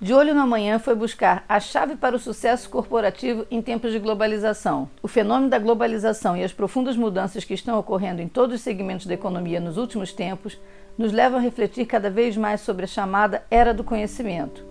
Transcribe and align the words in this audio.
De 0.00 0.14
olho 0.14 0.32
no 0.32 0.42
amanhã 0.42 0.78
foi 0.78 0.94
buscar 0.94 1.44
a 1.48 1.58
chave 1.58 1.96
para 1.96 2.14
o 2.14 2.20
sucesso 2.20 2.70
corporativo 2.70 3.44
em 3.50 3.60
tempos 3.60 3.90
de 3.90 3.98
globalização. 3.98 4.88
O 5.02 5.08
fenômeno 5.08 5.50
da 5.50 5.58
globalização 5.58 6.36
e 6.36 6.44
as 6.44 6.52
profundas 6.52 6.96
mudanças 6.96 7.42
que 7.42 7.52
estão 7.52 7.76
ocorrendo 7.76 8.22
em 8.22 8.28
todos 8.28 8.54
os 8.54 8.62
segmentos 8.62 9.06
da 9.06 9.14
economia 9.14 9.58
nos 9.58 9.76
últimos 9.76 10.12
tempos 10.12 10.56
nos 10.96 11.10
levam 11.10 11.40
a 11.40 11.42
refletir 11.42 11.84
cada 11.84 12.08
vez 12.08 12.36
mais 12.36 12.60
sobre 12.60 12.84
a 12.84 12.88
chamada 12.88 13.42
era 13.50 13.74
do 13.74 13.82
conhecimento. 13.82 14.64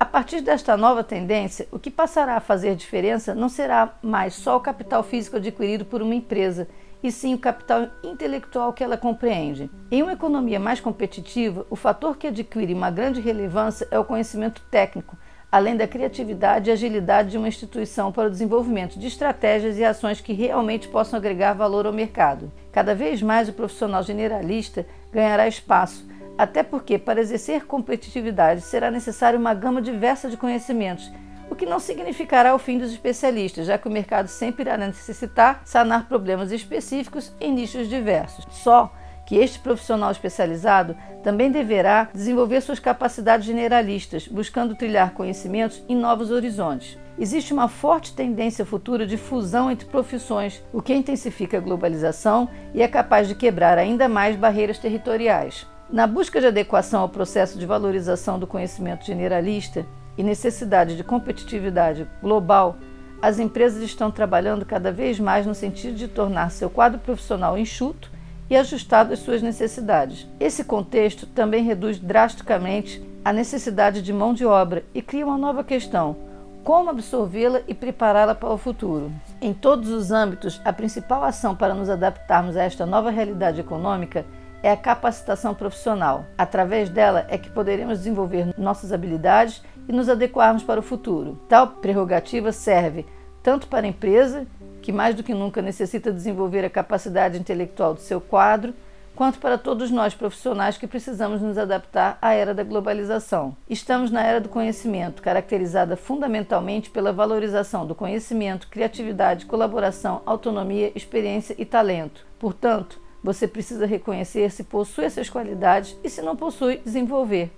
A 0.00 0.06
partir 0.06 0.40
desta 0.40 0.74
nova 0.74 1.04
tendência, 1.04 1.68
o 1.70 1.78
que 1.78 1.90
passará 1.90 2.36
a 2.36 2.40
fazer 2.40 2.76
diferença 2.76 3.34
não 3.34 3.50
será 3.50 3.98
mais 4.02 4.32
só 4.32 4.56
o 4.56 4.60
capital 4.60 5.02
físico 5.02 5.36
adquirido 5.36 5.84
por 5.84 6.00
uma 6.00 6.14
empresa 6.14 6.66
e 7.02 7.12
sim 7.12 7.34
o 7.34 7.38
capital 7.38 7.88
intelectual 8.02 8.72
que 8.72 8.82
ela 8.82 8.96
compreende. 8.96 9.70
Em 9.90 10.02
uma 10.02 10.12
economia 10.12 10.58
mais 10.58 10.80
competitiva, 10.80 11.66
o 11.70 11.76
fator 11.76 12.16
que 12.16 12.26
adquire 12.26 12.74
uma 12.74 12.90
grande 12.90 13.20
relevância 13.20 13.86
é 13.90 13.98
o 13.98 14.04
conhecimento 14.04 14.62
técnico, 14.70 15.16
além 15.50 15.76
da 15.76 15.86
criatividade 15.86 16.68
e 16.68 16.72
agilidade 16.72 17.30
de 17.30 17.38
uma 17.38 17.48
instituição 17.48 18.10
para 18.10 18.28
o 18.28 18.30
desenvolvimento 18.30 18.98
de 18.98 19.06
estratégias 19.06 19.78
e 19.78 19.84
ações 19.84 20.20
que 20.20 20.32
realmente 20.32 20.88
possam 20.88 21.16
agregar 21.18 21.52
valor 21.52 21.86
ao 21.86 21.92
mercado. 21.92 22.50
Cada 22.72 22.94
vez 22.94 23.22
mais 23.22 23.48
o 23.48 23.52
profissional 23.52 24.02
generalista 24.02 24.86
ganhará 25.12 25.46
espaço, 25.46 26.06
até 26.36 26.62
porque 26.62 26.98
para 26.98 27.20
exercer 27.20 27.64
competitividade 27.64 28.60
será 28.60 28.90
necessária 28.90 29.38
uma 29.38 29.54
gama 29.54 29.80
diversa 29.80 30.28
de 30.28 30.36
conhecimentos 30.36 31.10
o 31.50 31.54
que 31.54 31.66
não 31.66 31.78
significará 31.78 32.54
o 32.54 32.58
fim 32.58 32.78
dos 32.78 32.90
especialistas, 32.90 33.66
já 33.66 33.78
que 33.78 33.88
o 33.88 33.90
mercado 33.90 34.28
sempre 34.28 34.62
irá 34.62 34.76
necessitar 34.76 35.62
sanar 35.64 36.06
problemas 36.08 36.52
específicos 36.52 37.32
em 37.40 37.52
nichos 37.52 37.88
diversos. 37.88 38.46
Só 38.50 38.92
que 39.26 39.36
este 39.36 39.58
profissional 39.58 40.10
especializado 40.10 40.96
também 41.22 41.50
deverá 41.50 42.08
desenvolver 42.14 42.60
suas 42.60 42.78
capacidades 42.78 43.44
generalistas, 43.44 44.28
buscando 44.28 44.76
trilhar 44.76 45.12
conhecimentos 45.12 45.82
em 45.88 45.96
novos 45.96 46.30
horizontes. 46.30 46.96
Existe 47.18 47.52
uma 47.52 47.66
forte 47.66 48.14
tendência 48.14 48.64
futura 48.64 49.06
de 49.06 49.16
fusão 49.16 49.70
entre 49.70 49.88
profissões, 49.88 50.62
o 50.72 50.80
que 50.80 50.94
intensifica 50.94 51.56
a 51.56 51.60
globalização 51.60 52.48
e 52.72 52.82
é 52.82 52.86
capaz 52.86 53.26
de 53.26 53.34
quebrar 53.34 53.78
ainda 53.78 54.08
mais 54.08 54.36
barreiras 54.36 54.78
territoriais. 54.78 55.66
Na 55.90 56.06
busca 56.06 56.40
de 56.40 56.46
adequação 56.48 57.00
ao 57.00 57.08
processo 57.08 57.58
de 57.58 57.66
valorização 57.66 58.38
do 58.38 58.46
conhecimento 58.46 59.04
generalista, 59.04 59.86
e 60.16 60.22
necessidade 60.22 60.96
de 60.96 61.04
competitividade 61.04 62.06
global, 62.22 62.76
as 63.20 63.38
empresas 63.38 63.82
estão 63.82 64.10
trabalhando 64.10 64.64
cada 64.64 64.92
vez 64.92 65.18
mais 65.18 65.46
no 65.46 65.54
sentido 65.54 65.96
de 65.96 66.08
tornar 66.08 66.50
seu 66.50 66.68
quadro 66.68 66.98
profissional 66.98 67.56
enxuto 67.56 68.10
e 68.48 68.56
ajustado 68.56 69.12
às 69.12 69.18
suas 69.18 69.42
necessidades. 69.42 70.26
Esse 70.38 70.64
contexto 70.64 71.26
também 71.26 71.64
reduz 71.64 71.98
drasticamente 71.98 73.02
a 73.24 73.32
necessidade 73.32 74.02
de 74.02 74.12
mão 74.12 74.32
de 74.32 74.46
obra 74.46 74.84
e 74.94 75.02
cria 75.02 75.26
uma 75.26 75.38
nova 75.38 75.64
questão: 75.64 76.16
como 76.62 76.90
absorvê-la 76.90 77.60
e 77.66 77.74
prepará-la 77.74 78.34
para 78.34 78.52
o 78.52 78.58
futuro. 78.58 79.10
Em 79.40 79.52
todos 79.52 79.90
os 79.90 80.10
âmbitos, 80.10 80.60
a 80.64 80.72
principal 80.72 81.24
ação 81.24 81.54
para 81.54 81.74
nos 81.74 81.90
adaptarmos 81.90 82.56
a 82.56 82.62
esta 82.62 82.86
nova 82.86 83.10
realidade 83.10 83.60
econômica 83.60 84.24
é 84.66 84.72
a 84.72 84.76
capacitação 84.76 85.54
profissional. 85.54 86.26
Através 86.36 86.90
dela 86.90 87.24
é 87.28 87.38
que 87.38 87.48
poderemos 87.48 87.98
desenvolver 87.98 88.52
nossas 88.58 88.92
habilidades 88.92 89.62
e 89.88 89.92
nos 89.92 90.08
adequarmos 90.08 90.64
para 90.64 90.80
o 90.80 90.82
futuro. 90.82 91.40
Tal 91.48 91.68
prerrogativa 91.68 92.50
serve 92.50 93.06
tanto 93.44 93.68
para 93.68 93.86
a 93.86 93.88
empresa, 93.88 94.44
que 94.82 94.90
mais 94.90 95.14
do 95.14 95.22
que 95.22 95.32
nunca 95.32 95.62
necessita 95.62 96.10
desenvolver 96.10 96.64
a 96.64 96.70
capacidade 96.70 97.38
intelectual 97.38 97.94
do 97.94 98.00
seu 98.00 98.20
quadro, 98.20 98.74
quanto 99.14 99.38
para 99.38 99.56
todos 99.56 99.88
nós 99.88 100.14
profissionais 100.14 100.76
que 100.76 100.88
precisamos 100.88 101.40
nos 101.40 101.56
adaptar 101.56 102.18
à 102.20 102.34
era 102.34 102.52
da 102.52 102.64
globalização. 102.64 103.56
Estamos 103.70 104.10
na 104.10 104.24
era 104.24 104.40
do 104.40 104.48
conhecimento, 104.48 105.22
caracterizada 105.22 105.96
fundamentalmente 105.96 106.90
pela 106.90 107.12
valorização 107.12 107.86
do 107.86 107.94
conhecimento, 107.94 108.66
criatividade, 108.66 109.46
colaboração, 109.46 110.22
autonomia, 110.26 110.90
experiência 110.96 111.54
e 111.56 111.64
talento. 111.64 112.26
Portanto, 112.36 113.05
você 113.26 113.48
precisa 113.48 113.86
reconhecer 113.86 114.52
se 114.52 114.62
possui 114.62 115.04
essas 115.04 115.28
qualidades 115.28 115.96
e, 116.04 116.08
se 116.08 116.22
não 116.22 116.36
possui, 116.36 116.76
desenvolver. 116.76 117.50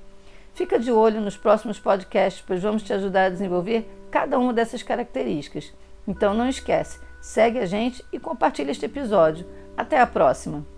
Fica 0.54 0.78
de 0.78 0.90
olho 0.90 1.20
nos 1.20 1.36
próximos 1.36 1.78
podcasts, 1.78 2.42
pois 2.46 2.62
vamos 2.62 2.82
te 2.82 2.90
ajudar 2.94 3.26
a 3.26 3.28
desenvolver 3.28 3.86
cada 4.10 4.38
uma 4.38 4.54
dessas 4.54 4.82
características. 4.82 5.70
Então 6.06 6.32
não 6.32 6.48
esquece, 6.48 6.98
segue 7.20 7.58
a 7.58 7.66
gente 7.66 8.02
e 8.10 8.18
compartilha 8.18 8.70
este 8.70 8.86
episódio. 8.86 9.46
Até 9.76 10.00
a 10.00 10.06
próxima! 10.06 10.77